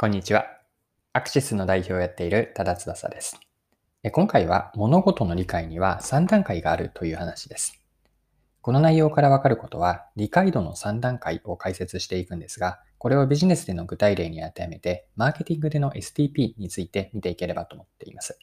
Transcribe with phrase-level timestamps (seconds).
[0.00, 0.46] こんにちは。
[1.12, 3.38] アクシスの代表をやっている多田翼です。
[4.12, 7.78] 今回は物事の理解には3段階があるという話です。
[8.62, 18.38] この内容からわかることは理解度の3段階を解説していくんですが、これをビジネスでの具体例に当てはめて、マーケティングでの STP について見ていければと思っています。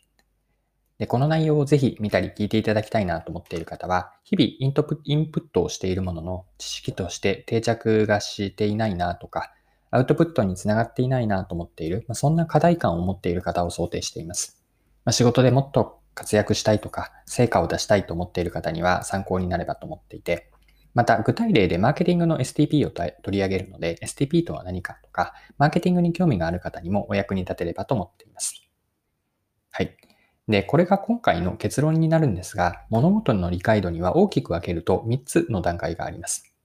[0.99, 9.53] でこの内容をぜひ見たり聞いていただきたいなと思っている方は、日々イントインプットをしているものの知識として定着がしていないなとか、
[9.91, 14.61] アウトプットにつながっていないなと思っている、まあ、そんな課題感を持っている方を想定しています。
[15.05, 20.49] まあ、仕事でもっと活躍したいとか、成果を出したいと思っている方には参考になればと思っていて、
[20.93, 28.67] また具体例でマーケティングの STP を取り上げるので、STP とは何かとか、マーケティングに興味がある方にもお役に立てればと思っています。
[29.69, 29.95] はい。
[30.47, 36.55] で、これが今回の結論になるんですが、物事の理解度には大きく分けると3つの段階があります。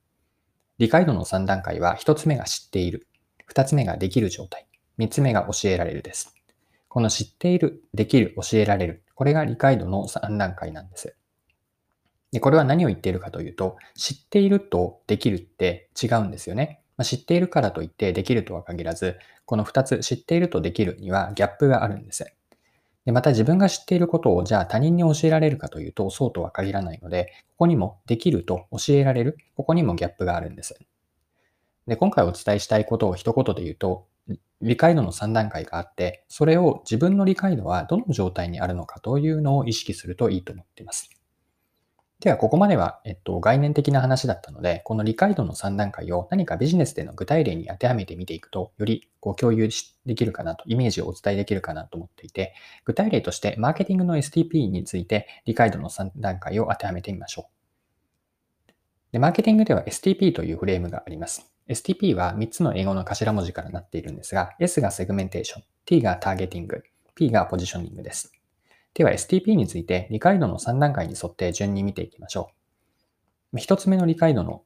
[0.79, 3.07] 理解度の3段階は1つ目が知っている。
[3.53, 4.67] 二つ目ができる状態。
[4.97, 6.35] 三つ目が教えられるです。
[6.89, 9.03] この知っている、できる、教えられる。
[9.15, 11.15] これが理解度の3段階なんです。
[12.31, 16.81] で、これは何を言っているかというと、知っているとできるって違うんですよね。
[16.97, 22.25] まあ、知っているからといってできるとは限らず、この2つ知っているとできるにはギャップがあるんです。
[23.05, 30.79] でまた自分が知っていることをじゃあ他人に教えられるかというとそうとは限らないので、ここにもできると教えられる、ここにもギャップがあるんです。
[31.87, 34.07] で、今回お伝えしたいことを一言で言うと、
[34.61, 41.11] 理解度の3段階があって、それを自分の理解度はどの状態にあるのかというのを意識するといいと思っています。
[42.21, 49.69] では、ここまでは、えっと、概念的な話だったので、この理解度の3段階を何かビジネスでの具体例に当てはめてみていくと、よりこう共有
[50.07, 57.49] できるかなと、イメージをお伝えできるかなと思っていて、具体例として、マーケティングの STP について理解度の3段階を当てはめてみましょ
[58.69, 58.73] う。
[59.11, 61.52] で、マーケティングでは STP というフレームがあります。
[61.69, 66.83] STP は3つの英語の頭文字からなっているんですが、S がセグメンテーション、T がターゲティング、
[67.15, 68.33] P がポジショニングです。
[68.95, 72.51] では STP について理解度の3段階に沿って順に見ていきましょ
[73.53, 73.57] う。
[73.57, 74.63] 1つ目の理解度の、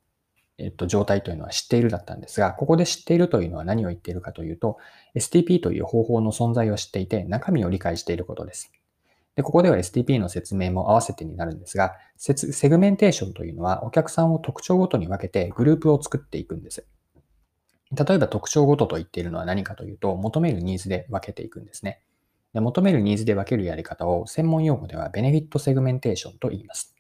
[0.58, 4.78] えっと、状態というのは知っているだったんですが、ここで知っているというのは何を言っているかというと、
[5.14, 8.72] STP という方法の存在を知っていて中身を理解していることです。
[9.36, 12.34] で、ここでは STP の説明も合わせてになるんですが、セ
[12.68, 16.86] グメンテーションというのはお客さんを特徴ごとに分けてグループを作っていくんです。
[17.92, 22.00] 例えば特徴ごとと言っているのは何かというと、求めるニーズで分けていくんですね。
[22.54, 26.94] で求めるニーズで分けるやり方を専門用語ではベネフィットセグメンテーションと言います。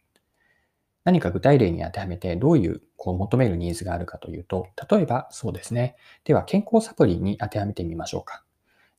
[1.04, 5.96] 何か具体例に当てはめてどういうこう求めるニーズがあるかというと、例えばそうですね。
[6.24, 8.44] では健康サプリに当てはめてみましょうか。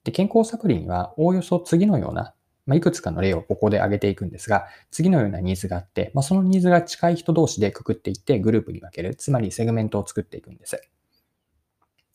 [0.04, 2.34] で健康サプリにはおおよそ次のような
[2.68, 10.82] まあ、いくつかの例をここで挙げていくんですが、次のようなニーズがあって、まあ、そのニーズが近い人同士でくくっていってグループに分ける、つまりセグメントを作っていくんです。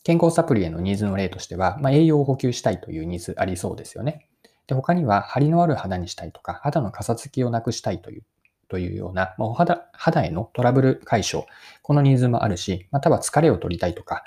[0.04, 4.28] 健康サプリへのニーズの例としては、まあ、栄養を補給したいというニーズありそうですよね。
[4.66, 8.22] で他には、張りのある肌にしたいとか、肌のかさつきをなくしたいという
[8.68, 11.44] というような、まあ、お肌肌へのトラブル解消、
[11.82, 14.24] このニーズもあるし、または疲れを取りたいとか、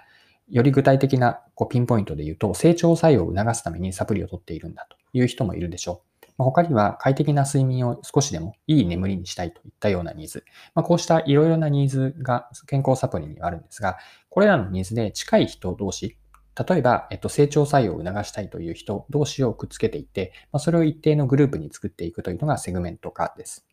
[0.49, 6.14] より具体的なこうピンポイントで言うと、整腸作用を促すためにサプリを取っているんだという人もいるでしょう。
[6.43, 10.43] 他には快適な睡眠を少しでもいい眠りにしたいといったようなニーズ。
[10.73, 13.97] ま、こうしたいろいろなニーズが健康サプリにはあるんですが、
[14.29, 16.17] これらのニーズで近い人同士、
[16.67, 23.65] 例えば、えっと、整腸作用を促したいという人同士をくっつけていって、ま、それを一定のグループに作っていくというのがセグメント化です。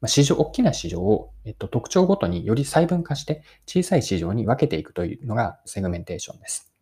[0.00, 6.72] ま、市場、大きな市場を、えっと、特徴ごとにより細分化して小さい市場に分けていくというのがセグメンテーションです。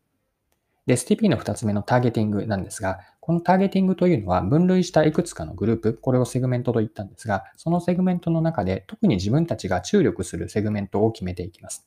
[0.86, 11.84] で、STP の2つ目のターゲティングなんですが、このターゲティングというのは分類したいくつかのグループ、これをセグメントと言ったんですが、そのセグメントの中で特に自分たちが注力するセグメントを決めていきます。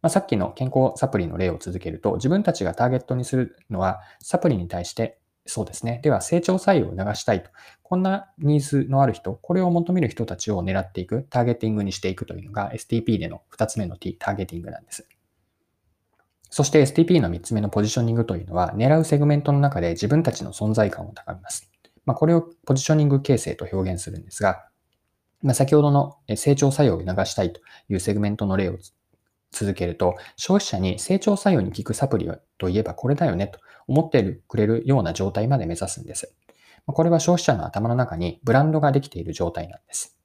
[0.00, 6.00] まあ、さっきの健康サプリの例を続けると、自分たちがターゲットにするのは、サプリに対して、そうですね。
[6.02, 7.50] では、整腸作用を促したいと。
[7.82, 15.06] こんなニーズのある人、これを求める人たちを狙っていく、ターゲティングにしていくというのが STP での2つ目の T、ターゲティングなんです。
[16.50, 21.70] そして STP の3つ目のポジショニングというのは、狙うセグメントの中で自分たちの存在感を高めます。
[22.04, 24.64] まあ、これをポジショニング形成と表現するんですが、
[25.42, 28.78] まあ、先ほどの整腸作用を促したいというセグメントの例を
[29.50, 36.34] 続けると、消費者に整腸作用に効くサプリといえばこれだよねと思ってくれるような状態まで目指すんです。
[36.86, 40.15] これは消費者の頭の中にブランドができている状態なんです。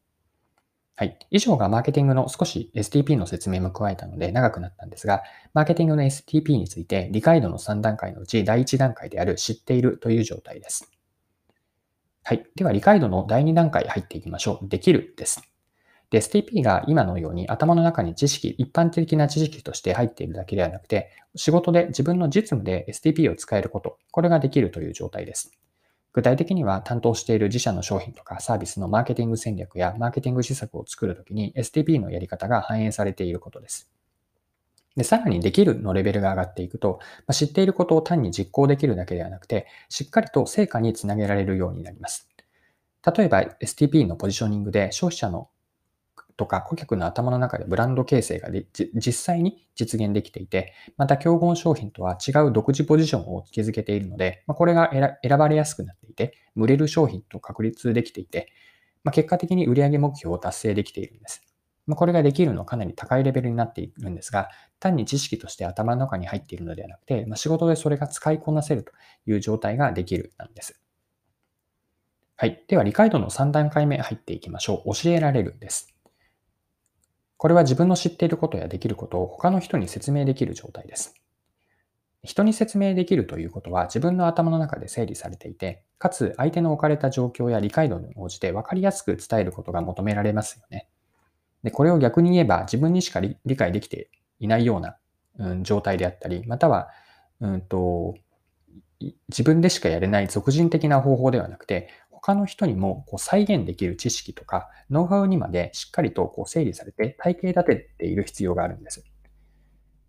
[1.01, 1.17] はい。
[1.31, 10.91] 以上がマーケティングの少し STP の説明も加えたので長くなったんですが、マーケティングの STP について理解度の3段階のうち第1段階である知っているという状態です。
[12.21, 12.45] はい。
[12.55, 14.69] では理解度の第2段階入っていきましょう。
[14.69, 15.41] できるです。
[16.11, 25.51] で、STP が今のように頭の中に知識、一般的な知識として入っているだけではなくて、仕事で自分の実務で STP を使えること、これができるという状態です。
[26.13, 33.89] 具体的には担当している自社の商品とかサービスのマーケティング戦略やマーケティング施策を作るときに STP のやり方が反映されていることです。
[34.95, 42.27] で、さらにできるのレベルが上がっていくと、ま、知っていることを単に実行できるだけではなくて、しっかりと成果につなげられるようになります。
[43.15, 45.49] 例えば STP のポジショニングで消費者の
[46.41, 48.49] とか顧客の頭の中でブランド形成が
[48.95, 54.89] 実際に実現できていて、また競合商品とは違う独自ポジションを築けているので、ま、これが
[55.23, 58.47] 選ばれやすくなっていて、売れる商品と確立できていて、
[59.03, 61.43] ま、結果的に売上目標を達成できているんです。
[61.85, 64.49] ま、これができるのはかなり高いレベルになっているんですが、
[64.79, 68.91] 単に知識として頭の中に入っているのではなくて、ま、仕事でそれが使いこなせると
[69.27, 70.79] いう状態ができるなんです。
[72.37, 72.63] はい。
[72.67, 74.93] では、理解度の3段階目入っていきましょう。
[74.95, 75.93] 教えられるんです。
[77.41, 81.15] これは自分の知っていることやできることを他の人に説明できる状態です。
[82.21, 90.87] 人に説明できるということは自分の頭の中で整理されていて、かつ相手の置かれた状況や理解度に応じて分かりやすく伝えることが求められますよね。
[91.63, 94.97] で、これを逆に言えば自分にしか理解できていないような、
[95.39, 96.89] うん、状態であったり、または、
[97.39, 98.13] うんと、
[99.29, 101.89] 自分でしかやれない俗人的な方法ではなくて、
[102.21, 109.03] 他の人にもこう再現できる知識とか、ノウハウにまでしっかりとこう整理されて体系立てている必要があるんです。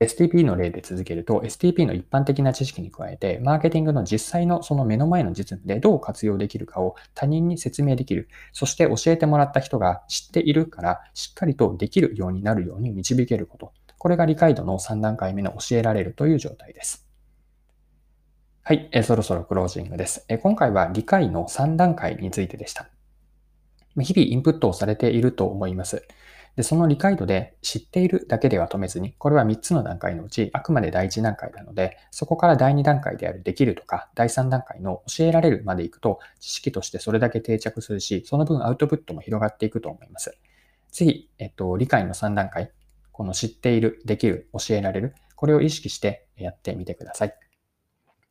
[0.02, 8.28] STP の例で続けると、STP の一般的な知識に加えて、マーケティングの実際のその目の前の実務でどう活用できるかを他人に説明できる。
[8.52, 13.72] そして教えてもらった人が知っているから、しっかりとできるようになるように導けること。
[13.98, 17.11] これが理解度の3段階目の教えられるという状態です。
[18.64, 22.88] はい、えそろそろクロージングです、え今回は理解の3段階についてでした。
[23.96, 26.06] 日々インプットをされていると思います。
[26.54, 40.38] で、その理解度で知っているだけでは止めずに、これは3つの段階のうちあくまで第1段階なので、そこから第2段階であるできるとか、第3段階の教えられるまで行くと、知識としてそれだけ定着するし、その分アウトプットも広がっていくと思います。
[40.92, 42.70] ぜひ、えっと、理解の3段階、
[43.10, 47.34] この知っている、できる、教えられる、これを意識してやってみてください。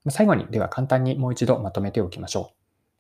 [0.09, 2.53] 最後に、では簡単にもう一度まとめておきましょ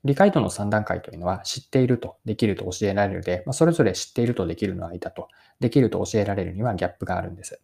[0.03, 0.07] う。
[0.07, 5.27] 理解度の3段階というのは、知っていると、できると教えられるで、ま、それぞれ知っているとできるの間と、
[5.59, 7.59] できると教えられるにはギャップがあるんです。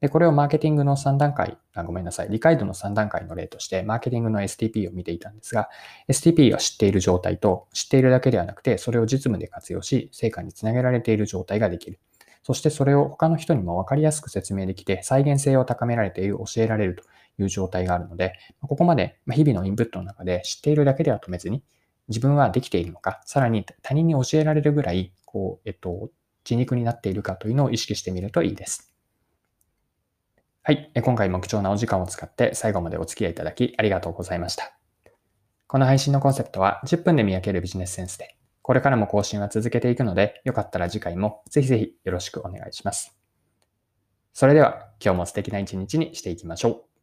[0.00, 5.70] で、これをマーケティングの3段階、あごめんなさい、理解度の3段階の例として、マーケティングの STP を見ていたんですが、
[6.08, 11.98] STP は知っている状態と、知っているだけではなくて、それを実務で活用し、成果につなげられている状態ができる。
[12.42, 17.02] そしてそれを他の人にも分かりやすく説明できて、再現性を高められている、教えられると
[17.38, 21.62] いう状態があるので、ここまで日々のインプットの中で知っているだけでは止めずに、
[22.08, 26.10] 自分はできているのか、さらに他人に教えられるぐらい、こう、えっと、
[26.44, 28.92] 血肉になっているかというのを意識してみるといいです。
[30.62, 30.90] はい。
[31.00, 34.76] 今回も貴重なお時間を使って最後までお付き合いいただきありがとうございました。
[35.68, 43.16] この配信のコンセプトは10分で見分けるビジネスセンスで、これからも更新は続けていくので、よかったら次回もぜひぜひよろしくお願いします。
[44.32, 46.95] それでは今日も素敵な一日にしていきましょう。